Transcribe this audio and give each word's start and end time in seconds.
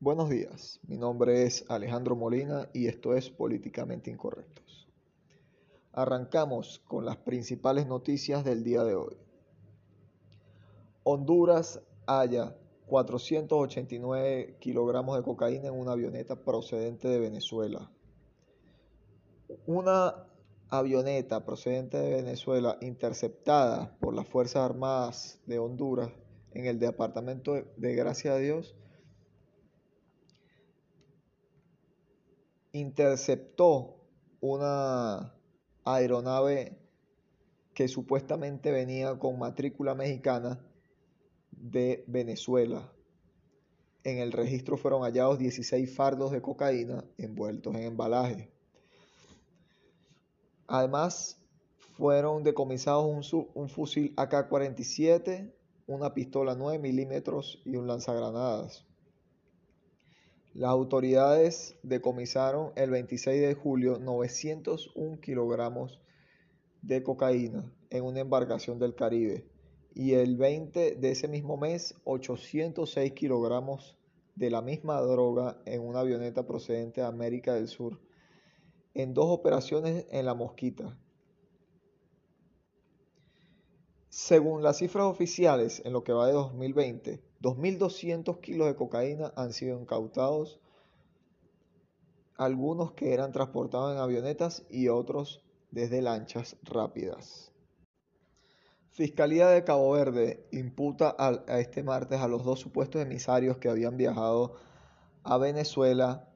Buenos 0.00 0.28
días, 0.28 0.80
mi 0.86 0.98
nombre 0.98 1.44
es 1.44 1.64
Alejandro 1.68 2.16
Molina 2.16 2.68
y 2.74 2.88
esto 2.88 3.14
es 3.14 3.30
Políticamente 3.30 4.10
Incorrectos. 4.10 4.88
Arrancamos 5.92 6.82
con 6.88 7.06
las 7.06 7.16
principales 7.16 7.86
noticias 7.86 8.44
del 8.44 8.64
día 8.64 8.82
de 8.82 8.96
hoy. 8.96 9.16
Honduras 11.04 11.80
halla 12.06 12.56
489 12.86 14.56
kilogramos 14.58 15.16
de 15.16 15.22
cocaína 15.22 15.68
en 15.68 15.74
una 15.74 15.92
avioneta 15.92 16.36
procedente 16.36 17.08
de 17.08 17.20
Venezuela. 17.20 17.90
Una 19.64 20.26
avioneta 20.68 21.46
procedente 21.46 21.98
de 21.98 22.16
Venezuela 22.16 22.76
interceptada 22.82 23.96
por 24.00 24.12
las 24.12 24.26
Fuerzas 24.26 24.68
Armadas 24.68 25.40
de 25.46 25.60
Honduras 25.60 26.10
en 26.52 26.66
el 26.66 26.80
departamento 26.80 27.54
de 27.54 27.94
Gracia 27.94 28.34
a 28.34 28.38
Dios 28.38 28.74
interceptó 32.74 33.94
una 34.40 35.32
aeronave 35.84 36.76
que 37.72 37.86
supuestamente 37.86 38.72
venía 38.72 39.16
con 39.18 39.38
matrícula 39.38 39.94
mexicana 39.94 40.60
de 41.52 42.04
Venezuela. 42.08 42.92
En 44.02 44.18
el 44.18 44.32
registro 44.32 44.76
fueron 44.76 45.02
hallados 45.02 45.38
16 45.38 45.94
fardos 45.94 46.32
de 46.32 46.42
cocaína 46.42 47.04
envueltos 47.16 47.76
en 47.76 47.84
embalaje. 47.84 48.50
Además, 50.66 51.40
fueron 51.92 52.42
decomisados 52.42 53.04
un, 53.06 53.48
un 53.54 53.68
fusil 53.68 54.12
AK-47, 54.16 55.54
una 55.86 56.12
pistola 56.12 56.56
9 56.56 56.80
milímetros 56.80 57.62
y 57.64 57.76
un 57.76 57.86
lanzagranadas. 57.86 58.84
Las 60.54 60.70
autoridades 60.70 61.76
decomisaron 61.82 62.70
el 62.76 62.88
26 62.88 63.42
de 63.42 63.54
julio 63.54 63.98
901 63.98 65.20
kilogramos 65.20 66.00
de 66.80 67.02
cocaína 67.02 67.74
en 67.90 68.04
una 68.04 68.20
embarcación 68.20 68.78
del 68.78 68.94
Caribe 68.94 69.44
y 69.96 70.12
el 70.12 70.36
20 70.36 70.94
de 70.94 71.10
ese 71.10 71.26
mismo 71.26 71.56
mes 71.56 71.96
806 72.04 73.14
kilogramos 73.14 73.98
de 74.36 74.50
la 74.50 74.62
misma 74.62 75.00
droga 75.00 75.60
en 75.66 75.82
una 75.82 75.98
avioneta 75.98 76.46
procedente 76.46 77.00
de 77.00 77.08
América 77.08 77.54
del 77.54 77.66
Sur 77.66 78.00
en 78.94 79.12
dos 79.12 79.26
operaciones 79.26 80.06
en 80.12 80.24
la 80.24 80.34
Mosquita. 80.34 80.96
Según 84.26 84.62
las 84.62 84.78
cifras 84.78 85.04
oficiales, 85.04 85.82
en 85.84 85.92
lo 85.92 86.02
que 86.02 86.14
va 86.14 86.26
de 86.26 86.32
2020, 86.32 87.22
2.200 87.42 88.40
kilos 88.40 88.66
de 88.68 88.74
cocaína 88.74 89.34
han 89.36 89.52
sido 89.52 89.78
incautados, 89.78 90.58
algunos 92.38 92.92
que 92.92 93.12
eran 93.12 93.32
transportados 93.32 93.92
en 93.92 94.00
avionetas 94.00 94.64
y 94.70 94.88
otros 94.88 95.44
desde 95.70 96.00
lanchas 96.00 96.56
rápidas. 96.62 97.52
Fiscalía 98.92 99.48
de 99.48 99.62
Cabo 99.62 99.90
Verde 99.90 100.46
imputa 100.52 101.14
a, 101.18 101.60
este 101.60 101.82
martes 101.82 102.18
a 102.18 102.26
los 102.26 102.44
dos 102.44 102.60
supuestos 102.60 103.02
emisarios 103.02 103.58
que 103.58 103.68
habían 103.68 103.98
viajado 103.98 104.54
a 105.22 105.36
Venezuela 105.36 106.30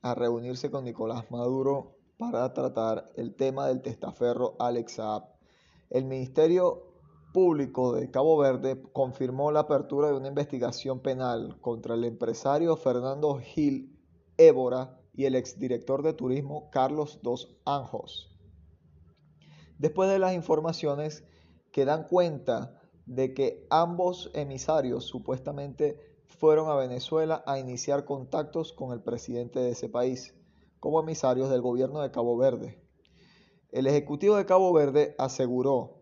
a 0.00 0.14
reunirse 0.14 0.70
con 0.70 0.84
Nicolás 0.84 1.28
Maduro 1.32 1.96
para 2.18 2.52
tratar 2.52 3.10
el 3.16 3.34
tema 3.34 3.66
del 3.66 3.82
testaferro 3.82 4.54
Alex 4.60 4.92
Saab. 4.92 5.24
El 5.90 6.04
Ministerio 6.04 6.91
Público 7.32 7.94
de 7.94 8.10
Cabo 8.10 8.36
Verde 8.36 8.82
confirmó 8.92 9.50
la 9.52 9.60
apertura 9.60 10.08
de 10.08 10.16
una 10.16 10.28
investigación 10.28 11.00
penal 11.00 11.58
contra 11.62 11.94
el 11.94 12.04
empresario 12.04 12.76
Fernando 12.76 13.38
Gil 13.38 13.98
Évora 14.36 15.00
y 15.14 15.24
el 15.24 15.34
exdirector 15.34 16.02
de 16.02 16.12
turismo 16.12 16.68
Carlos 16.70 17.20
Dos 17.22 17.56
Anjos. 17.64 18.38
Después 19.78 20.10
de 20.10 20.18
las 20.18 20.34
informaciones 20.34 21.24
que 21.72 21.86
dan 21.86 22.06
cuenta 22.06 22.78
de 23.06 23.32
que 23.32 23.66
ambos 23.70 24.30
emisarios 24.34 25.04
supuestamente 25.04 25.98
fueron 26.26 26.68
a 26.68 26.76
Venezuela 26.76 27.42
a 27.46 27.58
iniciar 27.58 28.04
contactos 28.04 28.74
con 28.74 28.92
el 28.92 29.02
presidente 29.02 29.58
de 29.58 29.70
ese 29.70 29.88
país, 29.88 30.34
como 30.80 31.00
emisarios 31.00 31.48
del 31.48 31.62
gobierno 31.62 32.02
de 32.02 32.10
Cabo 32.10 32.36
Verde. 32.36 32.78
El 33.70 33.86
Ejecutivo 33.86 34.36
de 34.36 34.44
Cabo 34.44 34.70
Verde 34.72 35.14
aseguró 35.18 36.01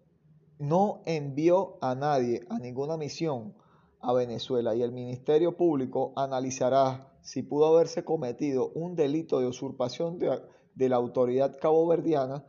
no 0.60 1.00
envió 1.06 1.78
a 1.80 1.94
nadie 1.94 2.46
a 2.50 2.58
ninguna 2.58 2.98
misión 2.98 3.54
a 3.98 4.12
Venezuela 4.12 4.74
y 4.74 4.82
el 4.82 4.92
Ministerio 4.92 5.56
Público 5.56 6.12
analizará 6.16 7.12
si 7.22 7.42
pudo 7.42 7.66
haberse 7.66 8.04
cometido 8.04 8.70
un 8.74 8.94
delito 8.94 9.40
de 9.40 9.46
usurpación 9.46 10.18
de, 10.18 10.88
la 10.88 10.96
autoridad 10.96 11.58
caboverdiana 11.58 12.44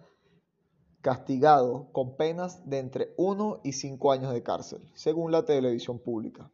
castigado 1.02 1.90
con 1.94 2.16
penas 2.18 2.70
de 2.70 2.80
entre 2.80 3.14
1 3.18 3.62
y 3.64 3.74
5 3.74 4.12
años 4.12 4.34
de 4.34 4.44
cárcel, 4.44 4.82
según 4.94 5.32
la 5.32 5.46
televisión 5.46 6.00
pública. 6.00 6.52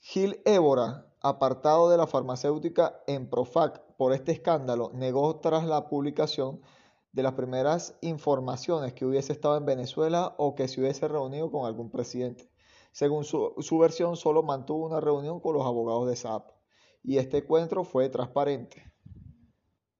Gil 0.00 0.40
Évora, 0.44 1.06
apartado 1.20 1.90
de 1.90 1.96
la 1.96 2.06
farmacéutica 2.06 3.00
en 3.06 3.28
Profac 3.28 3.82
por 3.96 4.12
este 4.12 4.32
escándalo, 4.32 4.90
negó 4.94 5.40
tras 5.40 5.64
la 5.64 5.88
publicación 5.88 6.60
de 7.16 7.22
las 7.22 7.32
primeras 7.32 7.96
informaciones 8.02 8.92
que 8.92 9.06
hubiese 9.06 9.32
estado 9.32 9.56
en 9.56 9.64
Venezuela 9.64 10.34
o 10.36 10.54
que 10.54 10.68
se 10.68 10.82
hubiese 10.82 11.08
reunido 11.08 11.50
con 11.50 11.64
algún 11.64 11.90
presidente. 11.90 12.50
Según 12.92 13.24
su, 13.24 13.78
versión, 13.80 14.18
solo 14.18 14.42
mantuvo 14.42 14.84
una 14.84 15.00
reunión 15.00 15.40
con 15.40 15.54
los 15.54 15.64
abogados 15.64 16.06
de 16.08 16.14
SAP 16.14 16.50
y 17.02 17.16
este 17.16 17.38
encuentro 17.38 17.84
fue 17.84 18.10
transparente. 18.10 18.92